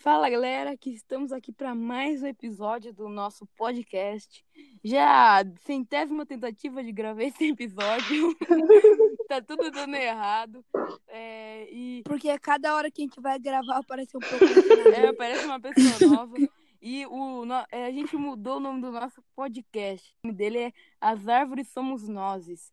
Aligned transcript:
Fala 0.00 0.30
galera, 0.30 0.78
que 0.78 0.88
estamos 0.88 1.30
aqui 1.30 1.52
para 1.52 1.74
mais 1.74 2.22
um 2.22 2.26
episódio 2.26 2.90
do 2.90 3.06
nosso 3.06 3.44
podcast. 3.54 4.42
Já 4.82 5.42
a 5.42 5.44
centésima 5.66 6.24
tentativa 6.24 6.82
de 6.82 6.90
gravar 6.90 7.20
esse 7.24 7.50
episódio. 7.50 8.34
tá 9.28 9.42
tudo 9.42 9.70
dando 9.70 9.94
errado. 9.96 10.64
É, 11.06 11.68
e 11.70 12.02
Porque 12.02 12.38
cada 12.38 12.74
hora 12.74 12.90
que 12.90 13.02
a 13.02 13.04
gente 13.04 13.20
vai 13.20 13.38
gravar 13.38 13.76
aparece 13.76 14.16
um 14.16 14.20
pouco. 14.20 14.42
é, 14.88 15.12
parece 15.12 15.44
uma 15.44 15.60
pessoa 15.60 16.10
nova. 16.10 16.34
E 16.80 17.04
o, 17.04 17.44
é, 17.70 17.84
a 17.84 17.90
gente 17.90 18.16
mudou 18.16 18.56
o 18.56 18.60
nome 18.60 18.80
do 18.80 18.90
nosso 18.90 19.22
podcast. 19.36 20.14
O 20.24 20.28
nome 20.28 20.38
dele 20.38 20.58
é 20.60 20.72
As 20.98 21.28
Árvores 21.28 21.68
Somos 21.68 22.08
Nozes. 22.08 22.72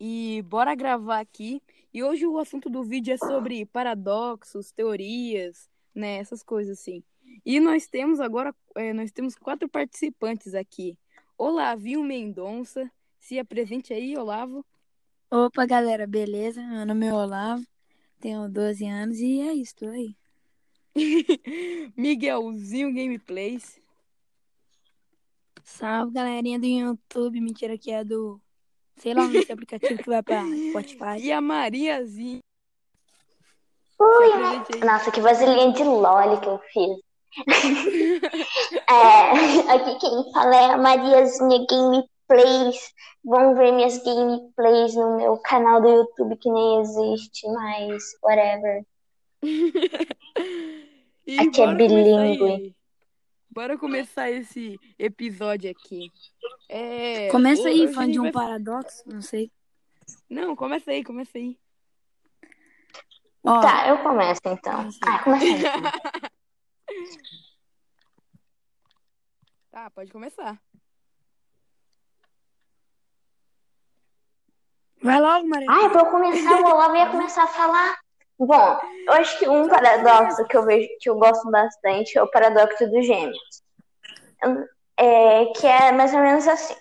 E 0.00 0.42
bora 0.48 0.74
gravar 0.74 1.20
aqui. 1.20 1.62
E 1.94 2.02
hoje 2.02 2.26
o 2.26 2.36
assunto 2.36 2.68
do 2.68 2.82
vídeo 2.82 3.14
é 3.14 3.16
sobre 3.16 3.64
paradoxos, 3.64 4.72
teorias, 4.72 5.70
né? 6.00 6.16
Essas 6.16 6.42
coisas 6.42 6.78
assim. 6.78 7.02
E 7.44 7.60
nós 7.60 7.86
temos 7.86 8.18
agora, 8.20 8.54
é, 8.74 8.92
nós 8.92 9.12
temos 9.12 9.36
quatro 9.36 9.68
participantes 9.68 10.54
aqui. 10.54 10.98
Olavinho 11.38 12.02
Mendonça. 12.02 12.90
Se 13.18 13.38
apresente 13.38 13.92
aí, 13.92 14.16
Olavo. 14.16 14.64
Opa, 15.30 15.64
galera, 15.64 16.06
beleza? 16.06 16.60
Meu 16.60 16.84
nome 16.84 17.06
é 17.06 17.14
Olavo, 17.14 17.64
tenho 18.18 18.48
12 18.48 18.84
anos 18.86 19.18
e 19.18 19.40
é 19.40 19.54
isso, 19.54 19.76
tô 19.76 19.86
aí. 19.86 20.16
Miguelzinho 21.96 22.92
Gameplays. 22.92 23.80
Salve, 25.62 26.12
galerinha 26.12 26.58
do 26.58 26.66
YouTube. 26.66 27.40
Mentira 27.40 27.78
que 27.78 27.92
é 27.92 28.02
do. 28.02 28.40
Sei 28.96 29.14
lá, 29.14 29.28
nesse 29.28 29.52
aplicativo 29.52 30.02
que 30.02 30.08
vai 30.08 30.22
pra 30.22 30.42
Spotify. 30.70 31.20
E 31.22 31.30
a 31.30 31.40
Mariazinha. 31.40 32.40
Ui, 34.00 34.78
nossa, 34.84 35.10
que 35.10 35.20
vasilhinha 35.20 35.72
de 35.72 35.84
loli 35.84 36.40
que 36.40 36.48
eu 36.48 36.58
fiz. 36.72 36.98
É, 38.90 39.72
aqui 39.72 39.94
quem 40.00 40.32
fala 40.32 40.56
é 40.56 40.64
a 40.72 40.76
Mariazinha 40.78 41.64
Gameplays. 41.68 42.92
Vão 43.24 43.54
ver 43.54 43.72
minhas 43.72 44.02
gameplays 44.02 44.94
no 44.96 45.16
meu 45.16 45.36
canal 45.38 45.80
do 45.80 45.88
YouTube 45.88 46.36
que 46.38 46.50
nem 46.50 46.80
existe, 46.80 47.46
mas 47.48 48.02
whatever. 48.22 48.84
E 51.26 51.38
Aqui 51.38 51.60
é 51.62 51.74
bilíngue. 51.74 52.74
Bora 53.48 53.78
começar 53.78 54.28
esse 54.30 54.76
episódio 54.98 55.70
aqui. 55.70 56.10
É, 56.68 57.28
Começa 57.28 57.68
aí, 57.68 57.86
fã 57.92 58.10
de 58.10 58.18
um 58.18 58.24
vai- 58.24 58.32
paradoxo, 58.32 59.02
não 59.06 59.22
sei. 59.22 59.50
Não, 60.28 60.56
começa 60.56 60.90
aí, 60.90 61.04
começa 61.04 61.38
aí. 61.38 61.56
Ó, 63.44 63.60
Tá, 63.60 63.88
eu 63.88 63.98
começo 64.02 64.40
então. 64.46 64.88
Ah, 65.06 65.18
começa 65.22 65.44
aí. 65.44 65.62
Tá, 69.70 69.88
pode 69.90 70.10
começar. 70.10 70.60
vai 75.00 75.20
logo, 75.20 75.48
Maria. 75.48 75.68
Ah, 75.70 75.88
pra 75.88 76.00
eu 76.00 76.06
começar, 76.06 76.60
o 76.60 76.64
Olavo 76.64 76.96
ia 76.96 77.08
começar 77.08 77.44
a 77.44 77.46
falar. 77.46 77.96
Bom, 78.38 78.80
eu 79.06 79.12
acho 79.12 79.38
que 79.38 79.48
um 79.48 79.68
paradoxo 79.68 80.44
que 80.46 80.56
eu 80.56 80.64
vejo 80.64 80.88
que 80.98 81.08
eu 81.08 81.16
gosto 81.16 81.48
bastante 81.50 82.18
é 82.18 82.22
o 82.22 82.30
paradoxo 82.30 82.86
dos 82.90 83.06
gêmeos. 83.06 83.62
É, 84.96 85.46
que 85.56 85.66
é 85.66 85.92
mais 85.92 86.12
ou 86.12 86.20
menos 86.20 86.48
assim. 86.48 86.74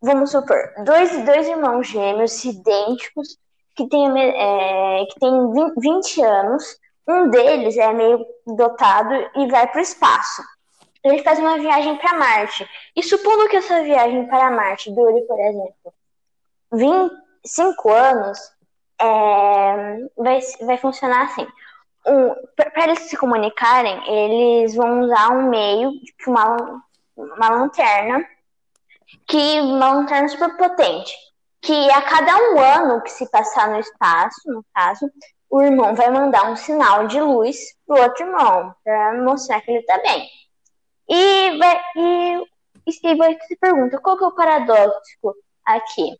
Vamos 0.00 0.30
supor, 0.30 0.72
dois, 0.84 1.24
dois 1.24 1.46
irmãos 1.46 1.86
gêmeos 1.88 2.44
idênticos 2.44 3.38
que 3.76 4.08
me- 4.08 4.30
é, 4.30 5.04
que 5.06 5.20
têm 5.20 5.52
20 5.52 5.74
20 5.78 6.22
anos, 6.22 6.64
um 7.08 7.28
deles 7.30 7.76
é 7.76 7.92
meio 7.92 8.24
dotado 8.46 9.12
e 9.36 9.46
vai 9.50 9.66
para 9.66 9.78
o 9.78 9.82
espaço. 9.82 10.42
Ele 11.04 11.22
faz 11.22 11.38
uma 11.38 11.58
viagem 11.58 11.96
para 11.96 12.16
Marte. 12.16 12.68
E 12.94 13.02
supondo 13.02 13.48
que 13.48 13.56
essa 13.56 13.82
viagem 13.82 14.26
para 14.26 14.50
Marte 14.50 14.94
dure, 14.94 15.20
por 15.22 15.38
exemplo, 15.40 15.94
25 16.72 17.90
anos, 17.90 18.38
é, 19.00 19.98
vai, 20.16 20.40
vai 20.60 20.78
funcionar 20.78 21.24
assim. 21.24 21.46
Para 22.56 22.84
eles 22.84 23.00
se 23.00 23.16
comunicarem, 23.16 24.00
eles 24.08 24.74
vão 24.74 25.02
usar 25.02 25.30
um 25.30 25.48
meio, 25.48 25.92
tipo 26.00 26.30
uma, 26.30 26.82
uma 27.16 27.48
lanterna, 27.50 28.24
que 29.26 29.60
uma 29.60 29.92
lanterna 29.94 30.28
super 30.28 30.56
potente, 30.56 31.12
que 31.62 31.90
a 31.90 32.02
cada 32.02 32.36
um 32.36 32.60
ano 32.60 33.00
que 33.02 33.10
se 33.10 33.30
passar 33.30 33.70
no 33.70 33.78
espaço, 33.78 34.40
no 34.46 34.64
caso, 34.74 35.08
o 35.48 35.62
irmão 35.62 35.94
vai 35.94 36.10
mandar 36.10 36.50
um 36.50 36.56
sinal 36.56 37.06
de 37.06 37.20
luz 37.20 37.56
pro 37.86 38.02
outro 38.02 38.26
irmão, 38.26 38.74
para 38.82 39.22
mostrar 39.22 39.60
que 39.60 39.70
ele 39.70 39.82
tá 39.84 39.98
bem. 39.98 40.28
E, 41.08 41.58
vai, 41.58 41.80
e, 41.96 42.44
e 42.86 42.92
se 42.92 43.56
pergunta, 43.60 44.00
qual 44.00 44.18
que 44.18 44.24
é 44.24 44.26
o 44.26 44.34
paradoxo 44.34 45.36
aqui? 45.64 46.18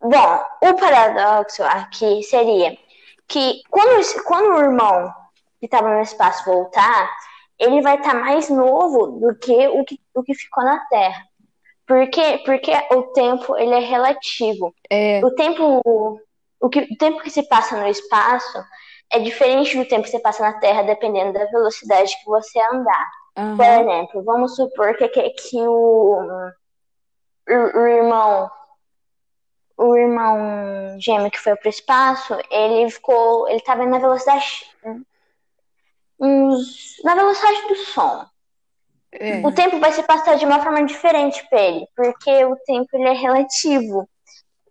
Bom, 0.00 0.44
o 0.62 0.74
paradoxo 0.74 1.62
aqui 1.64 2.22
seria 2.22 2.78
que 3.26 3.60
quando, 3.68 4.24
quando 4.24 4.54
o 4.54 4.60
irmão 4.60 5.12
que 5.58 5.66
estava 5.66 5.92
no 5.92 6.00
espaço 6.00 6.44
voltar, 6.44 7.10
ele 7.58 7.82
vai 7.82 7.96
estar 7.96 8.14
mais 8.14 8.48
novo 8.48 9.18
do 9.18 9.34
que 9.36 9.68
o 9.68 9.84
que, 9.84 10.00
o 10.14 10.22
que 10.22 10.34
ficou 10.34 10.64
na 10.64 10.78
Terra. 10.86 11.24
Por 11.88 12.08
quê? 12.10 12.42
Porque 12.44 12.70
o 12.92 13.02
tempo 13.14 13.56
ele 13.56 13.74
é 13.74 13.78
relativo. 13.80 14.74
É, 14.90 15.24
O 15.24 15.34
tempo, 15.34 15.80
o, 16.60 16.68
que, 16.68 16.80
o 16.80 16.96
tempo 16.98 17.20
que 17.22 17.30
se 17.30 17.48
passa 17.48 17.80
no 17.80 17.88
espaço 17.88 18.62
é 19.10 19.18
diferente 19.18 19.76
do 19.76 19.88
tempo 19.88 20.04
que 20.04 20.10
você 20.10 20.20
passa 20.20 20.42
na 20.42 20.60
Terra, 20.60 20.82
dependendo 20.82 21.32
da 21.32 21.46
velocidade 21.46 22.12
que 22.18 22.26
você 22.26 22.60
andar. 22.72 23.08
Por 23.56 23.64
aham, 23.64 23.80
exemplo, 23.80 24.22
vamos 24.22 24.54
supor 24.54 24.96
que, 24.96 25.08
que, 25.08 25.30
que 25.30 25.56
o, 25.56 26.20
o, 27.48 27.78
o 27.80 27.86
irmão 27.86 28.50
o 29.78 29.96
irmão 29.96 30.98
gêmeo 31.00 31.30
que 31.30 31.38
foi 31.38 31.54
pro 31.54 31.68
espaço, 31.68 32.36
ele 32.50 32.90
ficou, 32.90 33.48
ele 33.48 33.60
tava 33.60 33.86
na 33.86 33.98
velocidade 33.98 34.66
uns, 36.18 36.96
na 37.04 37.14
velocidade 37.14 37.68
do 37.68 37.76
som. 37.76 38.26
É. 39.12 39.46
O 39.46 39.52
tempo 39.52 39.78
vai 39.78 39.92
se 39.92 40.02
passar 40.02 40.36
de 40.36 40.44
uma 40.44 40.62
forma 40.62 40.84
diferente 40.84 41.46
para 41.48 41.60
ele, 41.60 41.86
porque 41.96 42.44
o 42.44 42.56
tempo 42.56 42.88
ele 42.92 43.08
é 43.08 43.12
relativo. 43.12 44.08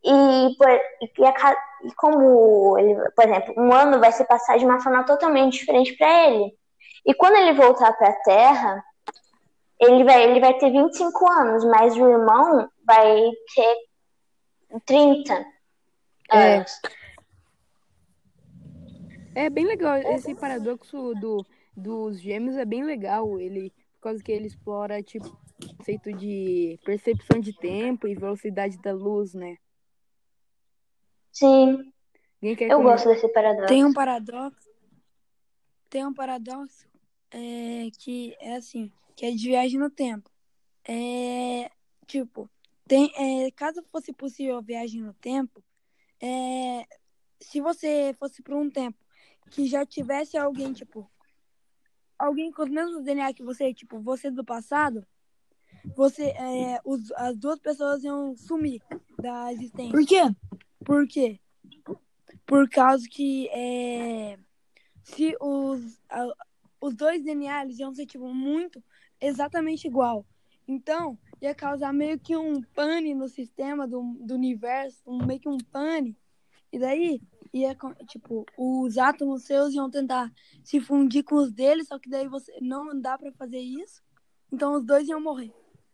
E, 0.04 0.56
por, 0.58 0.70
e, 0.70 1.26
a 1.26 1.56
e 1.84 1.94
como 1.96 2.78
ele, 2.78 2.96
por 3.16 3.26
exemplo, 3.26 3.54
um 3.58 3.74
ano 3.74 4.00
vai 4.00 4.12
se 4.12 4.24
passar 4.26 4.58
de 4.58 4.66
uma 4.66 4.80
forma 4.82 5.04
totalmente 5.06 5.60
diferente 5.60 5.96
para 5.98 6.30
ele. 6.30 6.54
E 7.06 7.14
quando 7.14 7.36
ele 7.36 7.54
voltar 7.54 7.92
para 7.94 8.10
a 8.10 8.22
Terra, 8.24 8.84
ele 9.80 10.04
vai, 10.04 10.24
ele 10.24 10.40
vai 10.40 10.54
ter 10.58 10.72
25 10.72 11.32
anos, 11.32 11.66
mas 11.66 11.96
o 11.96 12.08
irmão 12.08 12.70
vai 12.86 13.32
ter 13.56 14.80
30 14.86 15.46
É. 16.32 16.56
anos. 16.56 16.82
É 19.36 19.50
bem 19.50 19.66
legal. 19.66 19.96
Esse 19.98 20.34
paradoxo 20.34 21.14
do, 21.16 21.46
dos 21.76 22.20
gêmeos 22.20 22.58
é 22.58 22.66
bem 22.66 22.84
legal. 22.84 23.40
Ele, 23.40 23.72
por 23.98 24.02
causa 24.02 24.24
que 24.24 24.32
ele 24.32 24.48
explora, 24.48 25.02
tipo, 25.02 25.28
o 25.28 25.78
conceito 25.78 26.14
de 26.14 26.80
percepção 26.86 27.40
de 27.40 27.52
tempo 27.54 28.08
e 28.08 28.16
velocidade 28.16 28.78
da 28.78 28.94
luz, 28.94 29.34
né? 29.34 29.58
Sim, 31.32 31.92
eu 32.42 32.56
come- 32.78 32.84
gosto 32.84 33.10
desse 33.10 33.28
paradoxo. 33.30 33.68
Tem 33.68 33.84
um 33.84 33.94
paradoxo. 33.94 34.70
Tem 35.90 36.06
um 36.06 36.14
paradoxo 36.14 36.88
é, 37.32 37.90
que 38.00 38.36
é 38.40 38.56
assim, 38.56 38.92
que 39.16 39.26
é 39.26 39.32
de 39.32 39.48
viagem 39.48 39.80
no 39.80 39.90
tempo. 39.90 40.30
É 40.88 41.70
tipo, 42.06 42.50
tem, 42.88 43.12
é, 43.16 43.52
caso 43.52 43.84
fosse 43.92 44.14
possível 44.14 44.58
a 44.58 44.62
viagem 44.62 45.02
no 45.02 45.14
tempo, 45.14 45.62
é, 46.22 46.88
se 47.42 47.60
você 47.60 48.16
fosse 48.18 48.42
por 48.42 48.54
um 48.56 48.70
tempo 48.70 48.98
que 49.52 49.68
já 49.68 49.86
tivesse 49.86 50.38
alguém, 50.38 50.72
tipo, 50.74 51.10
alguém 52.18 52.52
com 52.52 52.64
os 52.64 52.70
mesmos 52.70 53.04
DNA 53.04 53.34
que 53.34 53.44
você, 53.44 53.74
tipo, 53.74 54.00
você 54.00 54.30
do 54.32 54.44
passado, 54.44 55.06
você, 55.96 56.26
é, 56.30 56.80
os, 56.84 57.12
as 57.14 57.38
duas 57.38 57.60
pessoas 57.60 58.04
iam 58.04 58.36
sumir 58.36 58.82
da 59.20 59.52
existência. 59.54 59.92
Por 59.92 60.06
quê? 60.06 60.36
Por 60.84 61.08
quê? 61.08 61.40
Por 62.46 62.70
causa 62.70 63.06
que 63.10 63.48
é, 63.50 64.38
se 65.04 65.36
os, 65.40 66.00
a- 66.10 66.34
os 66.82 66.96
dois 66.96 67.24
DNA 67.24 67.64
eles 67.64 67.80
iam 67.80 67.94
ser 67.94 68.06
tipo 68.06 68.34
muito 68.34 68.84
exatamente 69.20 69.88
igual. 69.88 70.26
Então, 70.68 71.18
ia 71.42 71.56
causar 71.56 71.94
meio 71.94 72.20
que 72.20 72.36
um 72.36 72.62
pane 72.62 73.14
no 73.16 73.28
sistema 73.30 73.88
do, 73.88 74.02
do 74.20 74.36
universo, 74.36 75.02
um, 75.08 75.26
meio 75.26 75.40
que 75.40 75.48
um 75.50 75.58
pane. 75.58 76.18
E 76.72 76.78
daí, 76.80 77.22
ia, 77.54 77.76
co- 77.76 77.94
tipo, 78.08 78.46
os 78.58 78.98
átomos 78.98 79.44
seus 79.44 79.74
iam 79.74 79.90
tentar 79.90 80.32
se 80.64 80.80
fundir 80.80 81.24
com 81.24 81.36
os 81.36 81.52
deles, 81.52 81.88
só 81.88 81.98
que 82.00 82.10
daí 82.10 82.28
você 82.28 82.52
não 82.62 83.00
dá 83.00 83.18
pra 83.18 83.32
fazer 83.34 83.60
isso. 83.60 84.02
Então, 84.52 84.76
os 84.76 84.86
dois 84.86 85.08
iam 85.08 85.20
morrer. 85.22 85.52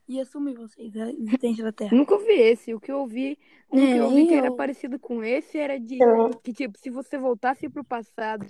Ia 0.07 0.25
sumir 0.25 0.55
vocês, 0.55 0.91
da 0.91 1.09
existência 1.11 1.63
da 1.63 1.71
Terra. 1.71 1.95
Nunca 1.95 2.13
ouvi 2.15 2.33
esse. 2.33 2.73
O 2.73 2.79
que 2.79 2.91
eu 2.91 3.07
vi, 3.07 3.37
o 3.69 3.75
que 3.77 3.81
eu 3.81 4.09
vi 4.11 4.27
que 4.27 4.33
era 4.33 4.47
eu- 4.47 4.55
parecido 4.55 4.99
com 4.99 5.23
esse 5.23 5.57
era 5.57 5.79
de 5.79 5.97
Também. 5.97 6.31
que, 6.43 6.53
tipo, 6.53 6.77
se 6.77 6.89
você 6.89 7.17
voltasse 7.17 7.69
pro 7.69 7.85
passado, 7.85 8.45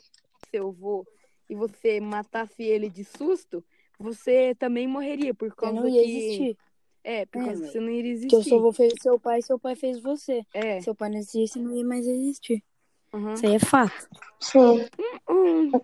seu 0.49 0.69
avô, 0.69 1.05
e 1.49 1.55
você 1.55 1.99
matasse 1.99 2.63
ele 2.63 2.89
de 2.89 3.03
susto, 3.03 3.63
você 3.99 4.55
também 4.55 4.87
morreria 4.87 5.33
por 5.33 5.49
Eu 5.49 5.55
causa 5.55 5.79
não 5.79 5.87
ia 5.87 6.03
que 6.03 6.09
existir. 6.17 6.57
é, 7.03 7.25
por 7.27 7.41
É, 7.41 7.45
causa 7.45 7.59
que 7.59 7.61
mas- 7.65 7.71
você 7.71 7.79
não 7.79 7.89
iria 7.89 8.01
Que 8.27 8.35
eu 8.35 8.39
existir. 8.39 8.49
só 8.49 8.59
vou 8.59 8.73
fazer 8.73 8.93
seu 8.99 9.19
pai, 9.19 9.41
seu 9.43 9.59
pai 9.59 9.75
fez 9.75 9.99
você. 10.01 10.41
É. 10.55 10.81
Seu 10.81 10.95
pai 10.95 11.09
não 11.11 11.17
existisse, 11.17 11.59
não 11.59 11.75
ia 11.75 11.85
mais 11.85 12.07
existir. 12.07 12.63
Uhum. 13.13 13.33
Isso 13.33 13.45
aí 13.45 13.55
é 13.55 13.59
fato. 13.59 14.07
Sim. 14.39 14.85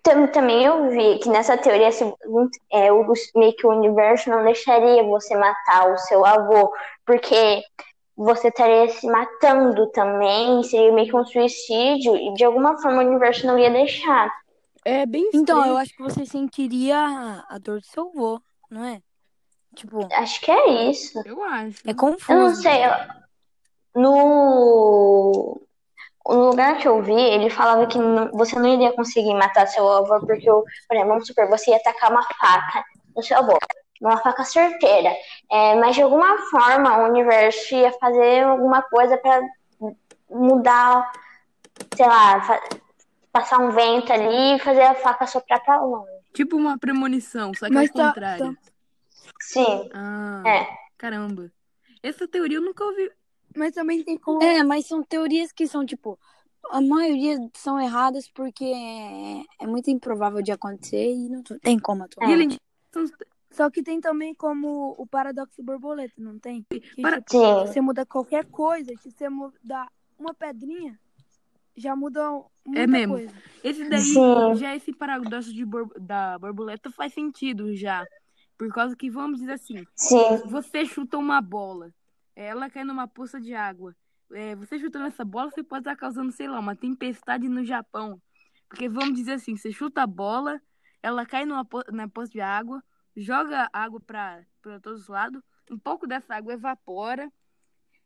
Tam- 0.04 0.28
Também 0.28 0.66
eu 0.66 0.90
vi 0.90 1.20
que 1.20 1.30
nessa 1.30 1.58
teoria 1.58 1.92
se- 1.92 2.14
é, 2.72 2.92
o, 2.92 3.06
meio 3.36 3.56
que 3.56 3.66
o 3.66 3.70
universo 3.72 4.30
não 4.30 4.44
deixaria 4.44 5.04
você 5.04 5.36
matar 5.38 5.92
o 5.94 5.98
seu 5.98 6.26
avô, 6.26 6.72
porque 7.06 7.62
você 8.18 8.50
estaria 8.50 8.90
se 8.90 9.08
matando 9.08 9.88
também, 9.92 10.62
seria 10.64 10.92
meio 10.92 11.08
que 11.08 11.16
um 11.16 11.26
suicídio, 11.26 12.18
e 12.18 12.34
de 12.34 12.44
alguma 12.44 12.78
forma 12.82 13.02
o 13.02 13.08
universo 13.08 13.48
não 13.48 13.58
ia 13.58 13.70
deixar. 13.72 14.30
é 14.84 15.06
bem 15.06 15.30
Então, 15.34 15.58
estranho. 15.60 15.74
eu 15.74 15.78
acho 15.78 15.96
que 15.96 16.04
você 16.04 16.26
sentiria 16.26 16.98
a- 16.98 17.46
a 17.56 17.58
dor 17.60 17.80
do 17.80 17.86
seu 17.86 18.10
avô, 18.10 18.42
não 18.70 18.84
é? 18.84 19.02
Tipo, 19.76 20.06
Acho 20.12 20.42
que 20.42 20.52
é 20.52 20.90
isso. 20.90 21.22
Eu 21.26 21.42
acho. 21.44 21.78
é 21.88 21.94
confuso. 21.94 22.34
Eu 22.34 22.40
não 22.40 22.56
sei. 22.56 22.86
eu- 22.86 23.20
No, 23.96 25.49
no 26.34 26.50
lugar 26.50 26.78
que 26.78 26.88
eu 26.88 27.02
vi, 27.02 27.14
ele 27.20 27.50
falava 27.50 27.86
que 27.88 27.98
não- 27.98 28.30
você 28.32 28.58
não 28.58 28.68
iria 28.68 28.94
conseguir 28.94 29.34
matar 29.36 29.68
seu 29.68 29.88
avô, 29.92 30.20
porque, 30.26 30.50
o- 30.50 30.64
por 30.88 30.94
exemplo, 30.96 31.10
vamos 31.10 31.28
supor, 31.28 31.48
você 31.48 31.72
ia 31.72 31.82
tacar 31.82 32.12
uma 32.12 32.24
faca 32.24 32.84
no 33.16 33.24
seu 33.24 33.38
avô. 33.38 33.58
Uma 34.02 34.18
faca 34.18 34.44
certeira. 34.46 35.12
É, 35.52 35.76
mas 35.76 35.96
de 35.96 36.02
alguma 36.02 36.38
forma 36.50 37.00
o 37.00 37.10
universo 37.10 37.76
ia 37.76 37.92
fazer 37.94 38.44
alguma 38.46 38.82
coisa 38.84 39.18
para 39.18 39.42
mudar, 40.30 41.12
sei 41.96 42.06
lá, 42.08 42.60
passar 43.32 43.60
um 43.60 43.72
vento 43.72 44.12
ali 44.14 44.56
e 44.56 44.60
fazer 44.60 44.84
a 44.84 44.96
faca 44.96 45.28
soprar 45.28 45.64
pra 45.64 45.82
longe. 45.82 46.10
Tipo 46.34 46.56
uma 46.56 46.78
premonição, 46.78 47.52
só 47.54 47.68
que 47.68 47.74
Mas 47.74 47.90
ao 47.90 47.96
tá- 47.96 48.08
contrário. 48.10 48.58
Sim, 49.42 49.90
Ah, 49.94 50.44
é. 50.46 50.68
caramba. 50.98 51.52
Essa 52.02 52.28
teoria 52.28 52.58
eu 52.58 52.62
nunca 52.62 52.84
ouvi. 52.86 53.12
Mas 53.56 53.74
também 53.74 54.04
tem 54.04 54.18
como. 54.18 54.42
É, 54.44 54.64
mas 54.64 54.86
são 54.86 55.04
teorias 55.04 55.52
que 55.52 55.68
são, 55.68 55.86
tipo, 55.86 56.18
a 56.70 56.82
maioria 56.82 57.38
são 57.56 57.80
erradas 57.80 58.30
porque 58.30 58.66
é, 58.66 59.44
é 59.64 59.68
muito 59.68 59.90
improvável 59.90 60.42
de 60.42 60.52
acontecer 60.52 61.12
e 61.14 61.30
não 61.30 61.42
tem 61.44 61.80
como 61.80 62.04
atuar. 62.04 62.30
Só 63.52 63.70
que 63.70 63.82
tem 63.82 64.00
também 64.00 64.34
como 64.36 64.94
o 64.98 65.08
paradoxo 65.08 65.64
borboleta, 65.64 66.14
não 66.18 66.38
tem? 66.38 66.64
Que, 66.70 66.80
Para- 67.02 67.20
tipo, 67.22 67.66
você 67.66 67.82
muda 67.82 68.06
qualquer 68.06 68.46
coisa, 68.46 68.96
se 68.98 69.10
você 69.12 69.28
mudar 69.28 69.92
uma 70.20 70.34
pedrinha, 70.36 71.00
já 71.76 71.96
muda 71.96 72.22
muita 72.64 72.82
É 72.84 72.88
mesmo. 72.88 73.14
coisa. 73.16 73.34
esse 73.64 73.90
daí, 73.90 74.04
Sim. 74.04 74.56
já 74.56 74.76
esse 74.76 74.94
paradoxo 74.94 75.52
de 75.52 75.66
bor- 75.66 75.92
da 76.00 76.38
borboleta 76.38 76.92
faz 76.92 77.14
sentido 77.14 77.76
já. 77.76 78.06
Por 78.56 78.72
causa 78.72 78.96
que, 78.96 79.10
vamos 79.10 79.40
dizer 79.40 79.54
assim, 79.54 79.84
Sim, 79.96 80.38
você 80.46 80.86
chuta 80.86 81.18
uma 81.18 81.42
bola, 81.42 81.92
ela 82.46 82.70
cai 82.70 82.84
numa 82.84 83.08
poça 83.08 83.40
de 83.40 83.54
água. 83.54 83.96
É, 84.32 84.56
você 84.56 84.80
chutando 84.80 85.08
essa 85.08 85.26
bola, 85.26 85.52
você 85.52 85.64
pode 85.64 85.82
estar 85.82 85.96
causando, 85.96 86.32
sei 86.32 86.48
lá, 86.48 86.60
uma 86.60 86.76
tempestade 86.76 87.50
no 87.50 87.64
Japão. 87.66 88.22
Porque 88.68 88.88
vamos 88.88 89.16
dizer 89.16 89.34
assim, 89.34 89.58
você 89.58 89.72
chuta 89.72 90.04
a 90.04 90.08
bola, 90.08 90.62
ela 91.02 91.26
cai 91.26 91.46
numa 91.46 91.66
po 91.66 91.82
na 91.92 92.08
poça 92.08 92.32
de 92.32 92.40
água, 92.40 92.84
joga 93.16 93.70
água 93.74 94.00
para 94.00 94.46
todos 94.82 95.02
os 95.02 95.08
lados, 95.08 95.42
um 95.70 95.78
pouco 95.78 96.08
dessa 96.08 96.36
água 96.36 96.54
evapora, 96.54 97.32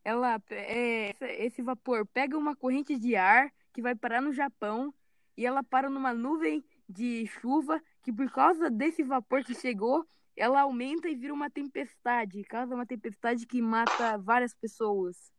ela 0.03 0.41
é, 0.50 1.12
esse- 1.12 1.25
esse 1.25 1.62
vapor 1.62 2.06
pega 2.07 2.38
uma 2.38 2.56
corrente 2.56 2.97
de 2.97 3.15
ar 3.15 3.51
que 3.74 3.81
vai 3.81 3.95
parar 3.95 4.21
no 4.21 4.33
Japão 4.33 4.94
e 5.38 5.45
ela 5.45 5.63
para 5.63 5.89
numa 5.89 6.13
nuvem 6.13 6.63
de 6.88 7.25
chuva 7.27 7.81
que 8.01 8.12
por 8.12 8.29
causa 8.31 8.69
desse 8.69 9.03
vapor 9.03 9.44
que 9.44 9.56
chegou, 9.56 10.06
ela 10.35 10.62
aumenta 10.62 11.07
e 11.07 11.15
vira 11.15 11.33
uma 11.33 11.50
tempestade, 11.50 12.44
causa 12.44 12.74
uma 12.75 12.85
tempestade 12.85 13.45
que 13.45 13.62
mata 13.62 14.18
várias 14.18 14.53
pessoas. 14.53 15.31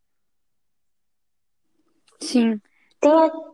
Sim. 2.19 2.61
Tem, 2.99 3.11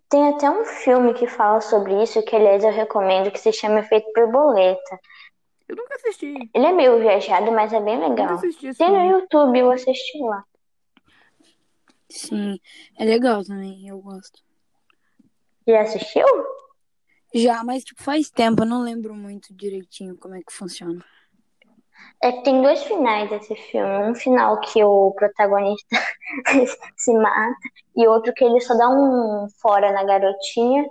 tem 0.08 0.28
até 0.30 0.50
um 0.50 0.64
filme 0.66 1.14
que 1.14 1.28
fala 1.28 1.60
sobre 1.62 2.02
isso, 2.04 2.24
que 2.24 2.36
aliás 2.36 2.64
eu 2.64 2.72
recomendo, 2.72 3.32
que 3.32 3.40
se 3.40 3.52
chama 3.52 3.80
Efeito 3.80 4.12
Borboleta. 4.14 5.00
Eu 5.68 5.76
nunca 5.76 5.96
assisti, 5.96 6.34
Ele 6.54 6.66
é 6.66 6.72
meio 6.72 7.00
viajado, 7.00 7.52
mas 7.52 7.74
é 7.74 7.82
bem 7.82 8.00
legal. 8.00 8.36
assisti 8.36 8.74
Tem 8.76 8.90
no. 8.90 9.12
YouTube, 9.12 9.58
eu 9.58 9.72
assisti 9.72 10.20
lá. 10.20 10.44
Sim. 12.10 12.60
É 12.98 13.06
legal 13.06 13.44
também, 13.44 13.88
eu 13.88 14.00
gosto. 14.00 14.44
Já 15.66 15.82
assistiu? 15.82 16.26
Já, 17.34 17.64
mas 17.64 17.84
tipo, 17.84 18.04
faz 18.04 18.30
tempo, 18.30 18.64
eu 18.64 18.68
não 18.68 18.82
lembro 18.82 19.16
muito 19.16 19.54
direitinho 19.54 20.18
como 20.18 20.36
é 20.36 20.42
que 20.42 20.52
funciona. 20.52 21.04
É 22.24 22.32
que 22.32 22.44
tem 22.44 22.62
dois 22.62 22.84
finais 22.84 23.30
desse 23.30 23.56
filme. 23.56 24.12
Um 24.12 24.16
final 24.16 24.60
que 24.62 24.84
o 24.84 25.12
protagonista 25.12 25.98
se 26.98 27.14
mata 27.14 27.56
e 27.96 28.08
outro 28.08 28.34
que 28.34 28.44
ele 28.44 28.60
só 28.62 28.76
dá 28.76 28.90
um 28.90 29.48
fora 29.60 29.92
na 29.92 30.04
garotinha 30.04 30.86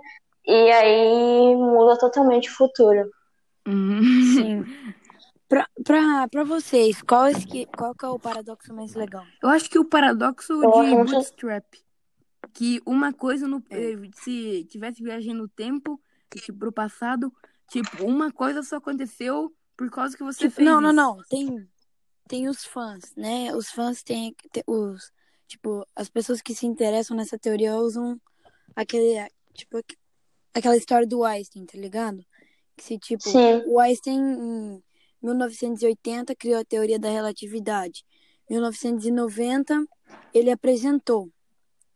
e 0.45 0.71
aí 0.71 1.55
muda 1.55 1.97
totalmente 1.97 2.49
o 2.49 2.53
futuro. 2.53 3.09
Uhum. 3.67 4.01
Sim. 4.35 4.65
pra, 5.47 5.67
pra, 5.85 6.27
pra 6.27 6.43
vocês, 6.43 7.01
qual 7.01 7.27
é, 7.27 7.33
que, 7.33 7.65
qual 7.67 7.93
que 7.93 8.05
é 8.05 8.09
o 8.09 8.19
paradoxo 8.19 8.73
mais 8.73 8.93
legal? 8.95 9.23
Eu 9.41 9.49
acho 9.49 9.69
que 9.69 9.79
o 9.79 9.85
paradoxo 9.85 10.51
Eu 10.63 10.71
de 10.71 10.79
acho 10.79 11.05
Bootstrap, 11.05 11.65
que 12.53 12.81
uma 12.85 13.13
coisa 13.13 13.47
no, 13.47 13.63
É. 13.69 13.93
eh, 13.93 13.97
se 14.15 14.65
tivesse 14.65 15.03
viajando 15.03 15.43
no 15.43 15.47
tempo, 15.47 16.01
tipo, 16.35 16.57
pro 16.59 16.71
passado, 16.71 17.31
tipo, 17.69 18.03
uma 18.03 18.31
coisa 18.31 18.63
só 18.63 18.77
aconteceu 18.77 19.53
por 19.89 19.95
causa 19.95 20.15
que 20.17 20.23
você 20.23 20.39
Tipo, 20.39 20.55
fez 20.55 20.65
não, 20.67 20.79
não, 20.81 20.89
isso. 20.89 20.95
não. 20.95 21.17
Tem, 21.29 21.69
tem 22.27 22.47
os 22.49 22.63
fãs, 22.63 23.13
né? 23.15 23.53
Os 23.55 23.69
fãs 23.71 24.03
têm 24.03 24.35
tem 24.51 24.63
os. 24.67 25.11
Tipo, 25.47 25.85
as 25.95 26.09
pessoas 26.09 26.41
que 26.41 26.53
se 26.55 26.65
interessam 26.65 27.15
nessa 27.17 27.37
teoria 27.37 27.75
usam 27.75 28.19
aquele. 28.75 29.27
Tipo, 29.53 29.77
aqu- 29.77 29.97
aquela 30.53 30.77
história 30.77 31.05
do 31.07 31.23
Einstein, 31.23 31.65
tá 31.65 31.77
ligado? 31.77 32.23
Que 32.77 32.83
se, 32.83 32.97
tipo, 32.99 33.23
Sim. 33.29 33.63
o 33.67 33.79
Einstein 33.79 34.19
em 34.19 34.83
1980 35.21 36.35
criou 36.35 36.59
a 36.59 36.65
teoria 36.65 36.97
da 36.99 37.09
relatividade. 37.09 38.03
Em 38.49 38.53
1990 38.53 39.85
ele 40.33 40.51
apresentou. 40.51 41.29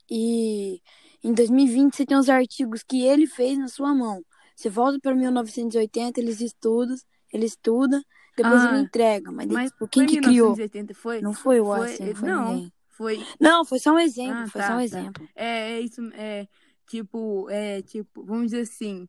E 0.10 0.82
em 1.24 1.34
2020 1.34 1.96
você 1.96 2.06
tem 2.06 2.18
os 2.18 2.30
artigos 2.30 2.84
que 2.84 3.04
ele 3.06 3.26
fez 3.28 3.58
na 3.58 3.68
sua 3.68 3.94
mão. 3.94 4.24
Você 4.56 4.70
volta 4.70 5.00
para 5.02 5.16
1980, 5.16 6.20
eles 6.20 6.40
estudam, 6.42 6.96
ele 7.36 7.46
estuda, 7.46 8.02
depois 8.36 8.64
Ah, 8.64 8.68
ele 8.70 8.84
entrega. 8.84 9.32
Mas, 9.32 9.48
Mas 9.48 9.72
tipo, 9.72 9.88
quem 9.88 10.04
foi 10.04 10.08
que 10.08 10.18
criou? 10.22 10.56
1980, 10.56 10.94
foi? 10.94 11.22
Não 11.22 11.34
foi 11.34 11.60
o 11.60 11.66
Foi- 11.66 11.88
foi 12.16 12.30
não, 12.30 12.46
ninguém. 12.46 12.74
foi 12.90 13.20
Não, 13.40 13.66
foi 13.66 13.80
só 13.80 13.92
um 13.92 14.00
exemplo, 14.00 14.44
Ah, 14.44 14.48
foi 14.48 14.62
tá, 14.62 14.68
só 14.68 14.74
um 14.74 14.78
tá. 14.78 14.84
exemplo. 14.84 15.30
É, 15.36 15.72
é 15.74 15.80
isso, 15.82 16.02
é 16.14 16.48
tipo, 16.88 17.50
é 17.50 17.82
tipo, 17.82 18.24
vamos 18.24 18.46
dizer 18.52 18.62
assim, 18.62 19.08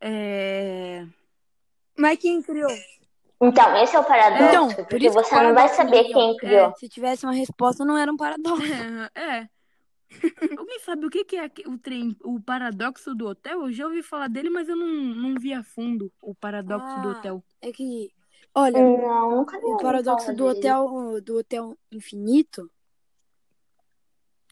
é, 0.00 1.06
Mas 1.98 2.18
quem 2.18 2.42
criou? 2.42 2.70
Então, 3.40 3.76
esse 3.82 3.94
é 3.94 3.98
o 3.98 4.04
paradoxo, 4.04 4.44
Então, 4.48 4.68
por 4.68 4.86
porque 4.86 5.10
você 5.10 5.34
não 5.34 5.54
vai 5.54 5.68
paradoxo 5.68 5.76
saber 5.76 6.04
quem 6.04 6.36
criou. 6.36 6.74
Se 6.76 6.88
tivesse 6.88 7.26
uma 7.26 7.34
resposta, 7.34 7.84
não 7.84 7.96
era 7.98 8.10
um 8.10 8.16
paradoxo. 8.16 8.62
é. 9.14 9.48
Alguém 10.56 10.78
sabe 10.80 11.06
o 11.06 11.10
que 11.10 11.24
que 11.24 11.36
é 11.36 11.50
o 11.66 11.78
trem, 11.78 12.16
o 12.22 12.40
paradoxo 12.40 13.14
do 13.14 13.26
hotel? 13.26 13.62
Eu 13.62 13.72
já 13.72 13.86
ouvi 13.86 14.02
falar 14.02 14.28
dele, 14.28 14.48
mas 14.50 14.68
eu 14.68 14.76
não, 14.76 14.86
não 14.86 15.34
vi 15.40 15.52
a 15.52 15.62
fundo 15.62 16.12
o 16.22 16.34
paradoxo 16.34 17.00
do 17.00 17.08
Ah, 17.08 17.12
hotel. 17.12 17.44
É 17.60 17.72
que, 17.72 18.12
olha, 18.54 18.82
Não, 18.82 19.40
o 19.42 19.76
paradoxo 19.76 20.32
do 20.32 20.44
dele. 20.44 20.58
hotel, 20.58 21.20
do 21.20 21.38
hotel 21.38 21.78
infinito, 21.92 22.70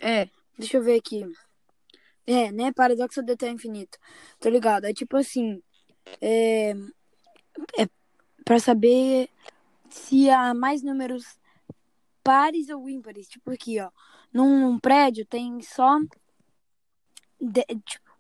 É, 0.00 0.28
deixa 0.58 0.76
eu 0.76 0.82
ver 0.82 0.98
aqui. 0.98 1.24
É, 2.26 2.50
né? 2.52 2.72
Paradoxo 2.72 3.22
do 3.22 3.32
hotel 3.32 3.52
infinito. 3.52 3.98
Tô 4.40 4.48
ligado. 4.48 4.84
É 4.84 4.92
tipo 4.92 5.16
assim, 5.16 5.62
é, 6.20 6.70
é 7.78 7.88
para 8.44 8.58
saber 8.58 9.30
se 9.88 10.28
há 10.28 10.52
mais 10.52 10.82
números 10.82 11.24
pares 12.22 12.68
ou 12.68 12.88
ímpares. 12.88 13.28
Tipo 13.28 13.50
aqui, 13.50 13.80
ó. 13.80 13.90
Num 14.34 14.78
prédio 14.80 15.24
tem 15.24 15.62
só 15.62 15.96
de- 17.40 17.64
tipo, 17.86 18.10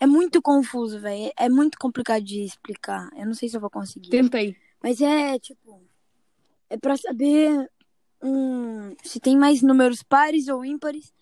é 0.00 0.06
muito 0.06 0.42
confuso, 0.42 0.98
velho. 1.00 1.32
É 1.36 1.48
muito 1.48 1.78
complicado 1.78 2.22
de 2.24 2.42
explicar. 2.42 3.08
Eu 3.16 3.26
não 3.26 3.34
sei 3.34 3.48
se 3.48 3.56
eu 3.56 3.60
vou 3.60 3.70
conseguir. 3.70 4.10
tenta 4.10 4.38
aí. 4.38 4.56
Mas 4.82 5.00
é, 5.00 5.38
tipo, 5.38 5.80
é 6.68 6.76
pra 6.76 6.96
saber 6.96 7.70
hum, 8.20 8.94
se 9.04 9.20
tem 9.20 9.36
mais 9.36 9.62
números 9.62 10.02
pares 10.02 10.48
ou 10.48 10.64
ímpares. 10.64 11.14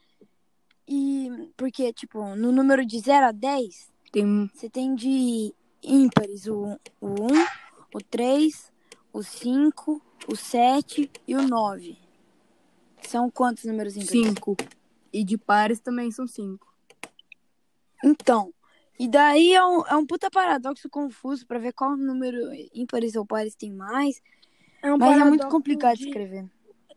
E 0.88 1.28
porque, 1.56 1.92
tipo, 1.92 2.34
no 2.34 2.50
número 2.50 2.84
de 2.84 2.98
0 2.98 3.26
a 3.26 3.32
10, 3.32 3.92
Tem, 4.10 4.50
você 4.52 4.68
tem 4.68 4.94
de 4.94 5.54
ímpares 5.82 6.46
o, 6.46 6.78
o 7.00 7.08
1, 7.08 7.16
o 7.94 8.02
3, 8.10 8.72
o 9.12 9.22
5, 9.22 10.02
o 10.26 10.34
7 10.34 11.10
e 11.28 11.36
o 11.36 11.42
9. 11.46 11.96
São 13.06 13.30
quantos 13.30 13.64
números 13.64 13.96
ímpares? 13.96 14.10
cinco. 14.10 14.56
E 15.12 15.24
de 15.24 15.36
pares 15.36 15.80
também 15.80 16.10
são 16.10 16.26
cinco. 16.26 16.72
Então, 18.04 18.52
E 18.98 19.08
daí 19.08 19.54
é 19.54 19.64
um, 19.64 19.86
é 19.86 19.96
um 19.96 20.04
puta 20.06 20.30
paradoxo 20.30 20.88
confuso 20.90 21.46
pra 21.46 21.58
ver 21.58 21.72
qual 21.72 21.96
número 21.96 22.36
ímpares 22.74 23.16
ou 23.16 23.24
pares 23.24 23.54
tem 23.54 23.72
mais. 23.72 24.20
É 24.82 24.92
um 24.92 24.98
Mas 24.98 25.18
é 25.18 25.24
muito 25.24 25.48
complicado 25.48 25.96
de 25.96 26.06
escrever. 26.06 26.46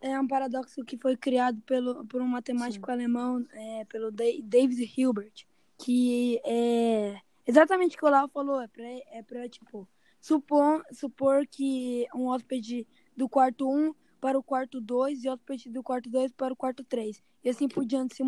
É 0.01 0.19
um 0.19 0.27
paradoxo 0.27 0.83
que 0.83 0.97
foi 0.97 1.15
criado 1.15 1.61
pelo, 1.61 2.05
por 2.07 2.21
um 2.21 2.27
matemático 2.27 2.91
alemão, 2.91 3.45
é, 3.53 3.85
pelo 3.85 4.11
Da- 4.11 4.25
David 4.43 4.83
Hilbert, 4.97 5.45
que 5.77 6.41
é 6.43 7.17
exatamente 7.47 7.95
o 7.95 7.99
que 7.99 8.05
o 8.05 8.09
Lau 8.09 8.27
falou, 8.27 8.59
é 8.61 8.67
pra, 8.67 8.83
é 8.85 9.23
pra 9.25 9.47
tipo, 9.47 9.87
supor, 10.19 10.83
supor 10.91 11.47
que 11.47 12.05
um 12.13 12.27
hóspede 12.27 12.85
do 13.15 13.29
quarto 13.29 13.69
1 13.69 13.95
para 14.23 14.39
o 14.39 14.41
quarto 14.41 14.79
2 14.79 15.25
e 15.25 15.29
hóspede 15.29 15.69
do 15.69 15.83
quarto 15.83 16.09
2 16.09 16.31
para 16.31 16.53
o 16.53 16.55
quarto 16.55 16.81
3, 16.85 17.21
e 17.43 17.49
assim 17.49 17.67
por 17.67 17.83
diante, 17.83 18.23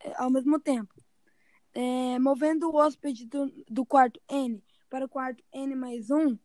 é, 0.00 0.12
ao 0.16 0.28
mesmo 0.28 0.58
tempo. 0.58 0.92
É, 1.72 2.18
movendo 2.18 2.68
o 2.68 2.74
hóspede 2.74 3.26
do, 3.26 3.46
do 3.70 3.86
quarto 3.86 4.20
N 4.28 4.60
para 4.90 5.04
o 5.04 5.08
quarto 5.08 5.44
N 5.52 5.76
mais 5.76 6.10
1, 6.10 6.36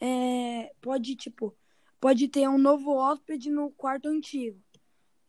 é, 0.00 0.74
pode, 0.80 1.14
tipo, 1.14 1.56
pode 2.00 2.26
ter 2.26 2.48
um 2.48 2.58
novo 2.58 2.90
hóspede 2.90 3.48
no 3.50 3.70
quarto 3.70 4.08
antigo. 4.08 4.60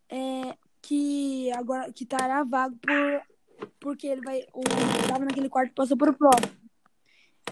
É, 0.09 0.57
que 0.81 1.51
agora 1.51 1.93
que 1.93 2.05
estará 2.05 2.43
vago 2.43 2.75
por 2.77 3.69
porque 3.79 4.07
ele 4.07 4.21
vai 4.21 4.47
o 4.51 4.63
que 4.63 5.01
estava 5.03 5.25
naquele 5.25 5.47
quarto 5.47 5.75
passou 5.75 5.95
para 5.95 6.09
o 6.09 6.17
próximo. 6.17 6.57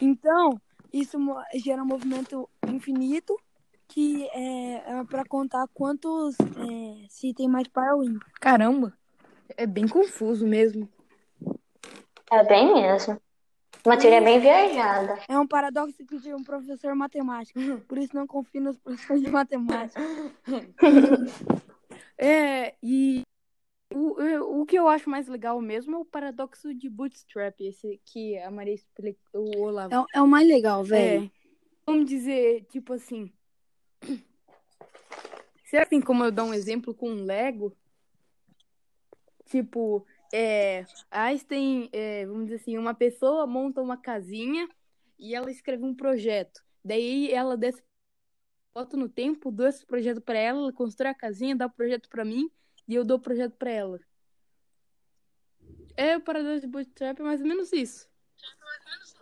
Então, 0.01 0.59
isso 0.91 1.19
gera 1.53 1.83
um 1.83 1.85
movimento 1.85 2.49
infinito 2.67 3.39
que 3.89 4.25
é, 4.33 5.03
para 5.09 5.25
contar 5.25 5.67
quantos 5.73 6.35
é, 6.39 7.07
se 7.09 7.33
tem 7.33 7.47
mais 7.49 7.67
par 7.67 7.95
ou 7.95 8.03
ímpar. 8.03 8.29
Caramba, 8.39 8.93
é 9.57 9.65
bem 9.65 9.87
confuso 9.87 10.47
mesmo. 10.47 10.87
É 12.31 12.43
bem 12.43 12.73
mesmo. 12.73 13.19
Uma 13.85 13.97
teoria 13.97 14.21
bem 14.21 14.39
viajada. 14.39 15.19
É 15.27 15.37
um 15.39 15.47
paradoxo 15.47 16.05
que 16.05 16.19
de 16.19 16.33
um 16.33 16.43
professor 16.43 16.93
matemático. 16.95 17.59
Por 17.87 17.97
isso 17.97 18.15
não 18.15 18.27
confio 18.27 18.61
nos 18.61 18.77
professores 18.77 19.21
de 19.23 19.29
matemática. 19.29 19.99
É, 22.21 22.75
e 22.83 23.21
o, 23.93 24.21
o- 24.21 24.61
o 24.61 24.65
que 24.65 24.77
eu 24.77 24.89
acho 24.89 25.09
mais 25.09 25.27
legal 25.29 25.59
mesmo 25.61 25.95
é 25.95 25.99
o 25.99 26.05
paradoxo 26.05 26.73
de 26.73 26.89
Bootstrap, 26.89 27.59
esse 27.61 27.99
que 28.05 28.37
a 28.39 28.51
Maria 28.51 28.73
explicou, 28.73 29.49
o 29.57 29.61
Olavo. 29.61 29.93
É, 29.93 29.99
o- 29.99 30.05
é 30.15 30.21
o 30.21 30.27
mais 30.27 30.45
legal, 30.47 30.83
velho. 30.83 31.23
É. 31.25 31.29
Vamos 31.85 32.05
dizer, 32.09 32.65
tipo 32.69 32.91
assim. 32.93 33.31
Será 35.69 35.83
que 35.83 35.91
tem 35.91 36.01
como 36.01 36.25
eu 36.25 36.31
dar 36.31 36.45
um 36.45 36.53
exemplo 36.53 36.95
com 36.95 37.11
um 37.11 37.23
Lego? 37.23 37.77
Tipo, 39.45 40.03
é, 40.33 40.83
Einstein, 41.11 41.87
é, 41.93 42.25
vamos 42.25 42.45
dizer 42.45 42.55
assim, 42.55 42.75
uma 42.75 42.95
pessoa 42.95 43.45
monta 43.45 43.79
uma 43.79 43.95
casinha 43.95 44.67
e 45.19 45.35
ela 45.35 45.51
escreve 45.51 45.83
um 45.85 45.93
projeto. 45.93 46.63
Daí 46.83 47.31
ela 47.31 47.55
desce 47.55 47.83
volta 48.73 48.97
no 48.97 49.07
tempo, 49.07 49.51
dou 49.51 49.67
esse 49.67 49.85
projeto 49.85 50.19
pra 50.19 50.39
ela, 50.39 50.59
ela 50.59 50.73
constrói 50.73 51.11
a 51.11 51.15
casinha, 51.15 51.55
dá 51.55 51.67
o 51.67 51.71
projeto 51.71 52.09
pra 52.09 52.25
mim 52.25 52.49
e 52.87 52.95
eu 52.95 53.05
dou 53.05 53.17
o 53.17 53.21
projeto 53.21 53.55
pra 53.55 53.69
ela. 53.69 53.99
É 55.95 56.17
o 56.17 56.21
paradoxo 56.21 56.61
de 56.61 56.67
Bootstrap 56.67 57.19
é 57.19 57.23
mais 57.23 57.41
ou 57.41 57.47
menos 57.47 57.71
isso. 57.71 58.09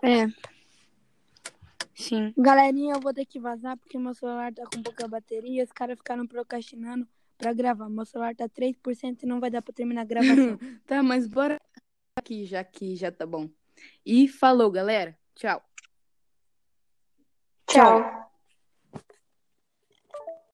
É. 0.01 0.27
Sim. 1.97 2.31
Galerinha, 2.37 2.93
eu 2.93 3.01
vou 3.01 3.11
ter 3.11 3.25
que 3.25 3.39
vazar 3.39 3.75
porque 3.75 3.97
meu 3.97 4.13
celular 4.13 4.53
tá 4.53 4.63
com 4.71 4.83
pouca 4.83 5.07
bateria 5.07 5.61
e 5.61 5.63
os 5.63 5.71
caras 5.71 5.97
ficaram 5.97 6.27
procrastinando 6.27 7.07
pra 7.39 7.51
gravar. 7.53 7.89
Meu 7.89 8.05
celular 8.05 8.35
tá 8.35 8.47
3% 8.47 9.23
e 9.23 9.25
não 9.25 9.39
vai 9.39 9.49
dar 9.49 9.63
pra 9.63 9.73
terminar 9.73 10.01
a 10.01 10.05
gravação. 10.05 10.59
Tá, 10.85 11.01
mas 11.01 11.27
bora 11.27 11.59
aqui, 12.15 12.45
já 12.45 12.63
que 12.63 12.95
já 12.95 13.11
tá 13.11 13.25
bom. 13.25 13.49
E 14.05 14.27
falou, 14.27 14.69
galera. 14.69 15.17
Tchau. 15.33 15.61
Tchau. 17.65 18.26